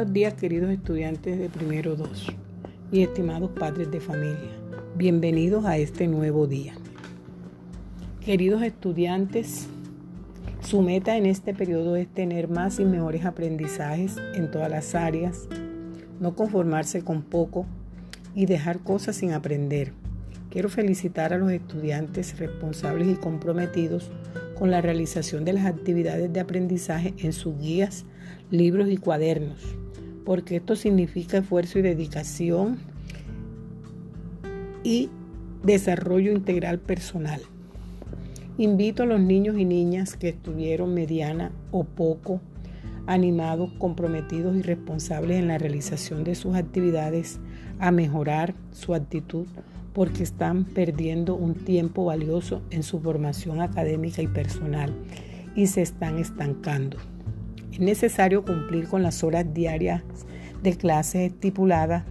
[0.00, 2.28] Buenos días queridos estudiantes de primero 2
[2.90, 4.50] y estimados padres de familia.
[4.96, 6.72] Bienvenidos a este nuevo día.
[8.24, 9.68] Queridos estudiantes,
[10.62, 15.46] su meta en este periodo es tener más y mejores aprendizajes en todas las áreas,
[16.18, 17.66] no conformarse con poco
[18.34, 19.92] y dejar cosas sin aprender.
[20.48, 24.10] Quiero felicitar a los estudiantes responsables y comprometidos
[24.58, 28.06] con la realización de las actividades de aprendizaje en sus guías,
[28.50, 29.76] libros y cuadernos,
[30.30, 32.78] porque esto significa esfuerzo y dedicación
[34.84, 35.10] y
[35.64, 37.40] desarrollo integral personal.
[38.56, 42.40] Invito a los niños y niñas que estuvieron mediana o poco
[43.08, 47.40] animados, comprometidos y responsables en la realización de sus actividades
[47.80, 49.48] a mejorar su actitud
[49.94, 54.94] porque están perdiendo un tiempo valioso en su formación académica y personal
[55.56, 56.98] y se están estancando.
[57.72, 60.02] Es necesario cumplir con las horas diarias
[60.62, 62.04] de clases estipuladas.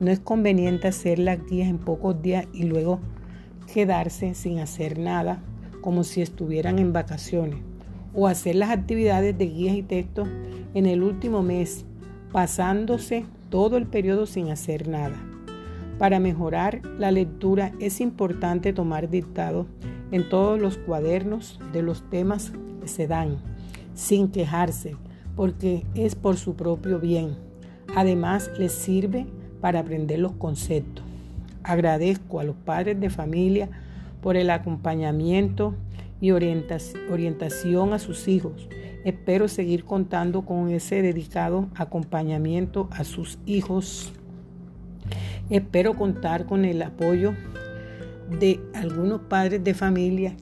[0.00, 3.00] No es conveniente hacer las guías en pocos días y luego
[3.72, 5.42] quedarse sin hacer nada
[5.80, 7.58] como si estuvieran en vacaciones
[8.14, 10.28] o hacer las actividades de guías y textos
[10.74, 11.84] en el último mes,
[12.32, 15.16] pasándose todo el periodo sin hacer nada.
[15.98, 19.66] Para mejorar la lectura es importante tomar dictado
[20.10, 23.38] en todos los cuadernos de los temas que se dan,
[23.98, 24.96] sin quejarse,
[25.34, 27.36] porque es por su propio bien.
[27.96, 29.26] Además, les sirve
[29.60, 31.04] para aprender los conceptos.
[31.62, 33.68] Agradezco a los padres de familia
[34.22, 35.74] por el acompañamiento
[36.20, 38.68] y orientación a sus hijos.
[39.04, 44.12] Espero seguir contando con ese dedicado acompañamiento a sus hijos
[45.50, 47.34] Espero contar con el apoyo
[48.38, 50.36] de algunos padres de familia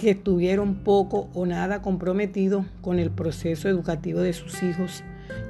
[0.00, 5.04] que estuvieron poco o nada comprometidos con el proceso educativo de sus hijos,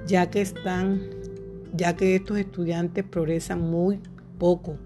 [0.07, 1.01] ya que están,
[1.73, 4.01] ya que estos estudiantes progresan muy
[4.39, 4.77] poco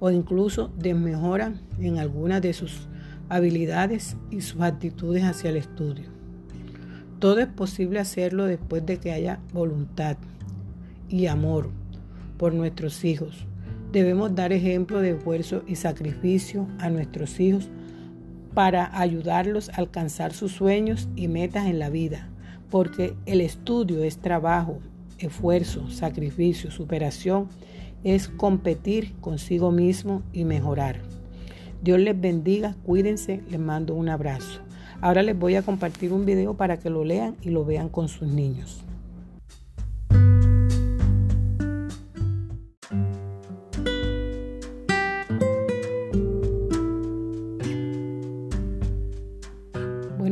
[0.00, 2.88] o incluso desmejoran en algunas de sus
[3.28, 6.06] habilidades y sus actitudes hacia el estudio.
[7.20, 10.16] Todo es posible hacerlo después de que haya voluntad
[11.08, 11.70] y amor
[12.36, 13.46] por nuestros hijos.
[13.92, 17.70] Debemos dar ejemplo de esfuerzo y sacrificio a nuestros hijos
[18.54, 22.28] para ayudarlos a alcanzar sus sueños y metas en la vida,
[22.70, 24.78] porque el estudio es trabajo,
[25.18, 27.48] esfuerzo, sacrificio, superación,
[28.04, 31.00] es competir consigo mismo y mejorar.
[31.82, 34.60] Dios les bendiga, cuídense, les mando un abrazo.
[35.00, 38.08] Ahora les voy a compartir un video para que lo lean y lo vean con
[38.08, 38.84] sus niños.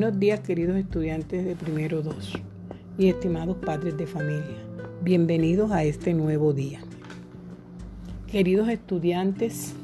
[0.02, 2.32] Buenos días queridos estudiantes de primero 2
[2.98, 4.56] y estimados padres de familia.
[5.00, 6.80] Bienvenidos a este nuevo día.
[8.26, 9.74] Queridos estudiantes,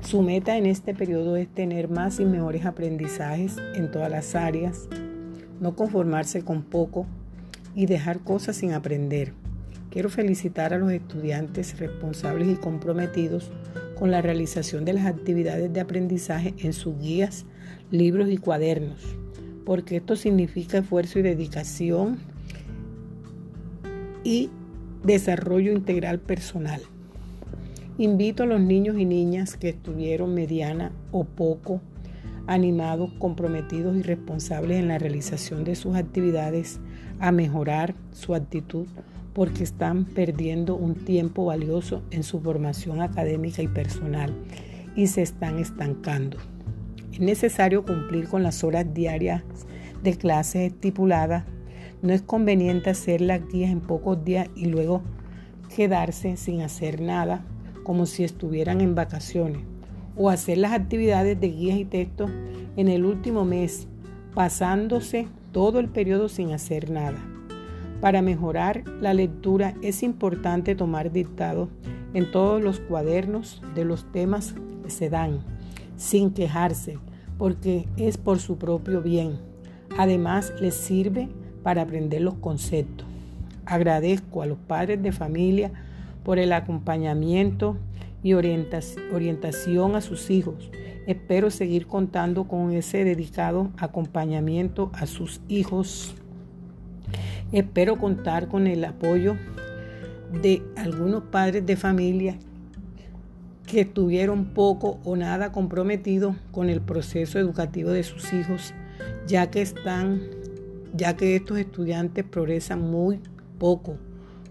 [0.00, 4.88] su meta en este periodo es tener más y mejores aprendizajes en todas las áreas,
[5.60, 7.04] no conformarse con poco
[7.74, 9.34] y dejar cosas sin aprender.
[9.90, 13.50] Quiero felicitar a los estudiantes responsables y comprometidos
[13.98, 17.46] con la realización de las actividades de aprendizaje en sus guías,
[17.90, 19.16] libros y cuadernos
[19.66, 22.18] porque esto significa esfuerzo y dedicación
[24.22, 24.48] y
[25.02, 26.80] desarrollo integral personal.
[27.98, 31.80] Invito a los niños y niñas que estuvieron mediana o poco
[32.46, 36.78] animados, comprometidos y responsables en la realización de sus actividades
[37.18, 38.86] a mejorar su actitud
[39.36, 44.32] porque están perdiendo un tiempo valioso en su formación académica y personal
[44.96, 46.38] y se están estancando.
[47.12, 49.42] Es necesario cumplir con las horas diarias
[50.02, 51.44] de clases estipuladas.
[52.00, 55.02] No es conveniente hacer las guías en pocos días y luego
[55.76, 57.44] quedarse sin hacer nada
[57.84, 59.60] como si estuvieran en vacaciones
[60.16, 62.30] o hacer las actividades de guías y textos
[62.78, 63.86] en el último mes,
[64.34, 67.35] pasándose todo el periodo sin hacer nada.
[68.00, 71.68] Para mejorar la lectura es importante tomar dictado
[72.14, 75.40] en todos los cuadernos de los temas que se dan
[75.96, 76.98] sin quejarse,
[77.38, 79.38] porque es por su propio bien.
[79.98, 81.28] Además, les sirve
[81.62, 83.06] para aprender los conceptos.
[83.64, 85.72] Agradezco a los padres de familia
[86.22, 87.76] por el acompañamiento
[88.22, 90.70] y orientación a sus hijos.
[91.06, 96.14] Espero seguir contando con ese dedicado acompañamiento a sus hijos.
[97.52, 99.36] Espero contar con el apoyo
[100.42, 102.38] de algunos padres de familia
[103.66, 108.74] que estuvieron poco o nada comprometidos con el proceso educativo de sus hijos,
[109.28, 110.22] ya que están,
[110.94, 113.20] ya que estos estudiantes progresan muy
[113.58, 113.96] poco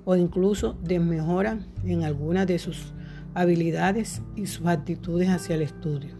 [0.05, 2.93] o incluso desmejoran en algunas de sus
[3.33, 6.13] habilidades y sus actitudes hacia el estudio.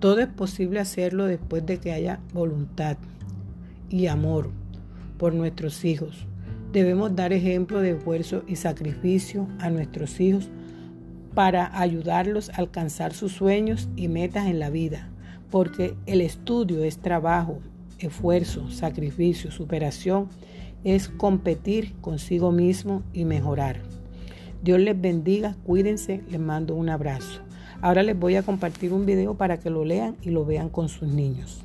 [0.00, 2.96] Todo es posible hacerlo después de que haya voluntad
[3.88, 4.50] y amor
[5.20, 6.26] por nuestros hijos.
[6.72, 10.48] Debemos dar ejemplo de esfuerzo y sacrificio a nuestros hijos
[11.34, 15.10] para ayudarlos a alcanzar sus sueños y metas en la vida,
[15.50, 17.58] porque el estudio es trabajo,
[17.98, 20.28] esfuerzo, sacrificio, superación,
[20.84, 23.82] es competir consigo mismo y mejorar.
[24.62, 27.42] Dios les bendiga, cuídense, les mando un abrazo.
[27.82, 30.88] Ahora les voy a compartir un video para que lo lean y lo vean con
[30.88, 31.62] sus niños.